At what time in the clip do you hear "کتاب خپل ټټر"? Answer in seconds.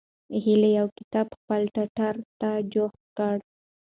0.97-2.15